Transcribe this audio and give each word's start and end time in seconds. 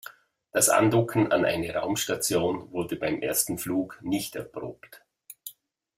Das 0.51 0.69
Andocken 0.69 1.31
an 1.31 1.45
eine 1.45 1.75
Raumstation 1.75 2.71
wurde 2.71 2.95
beim 2.95 3.21
ersten 3.21 3.59
Flug 3.59 3.99
nicht 4.01 4.35
erprobt. 4.35 5.05